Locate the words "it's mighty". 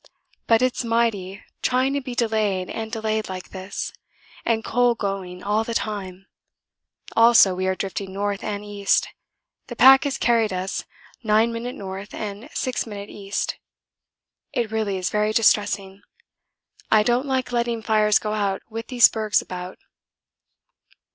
0.63-1.43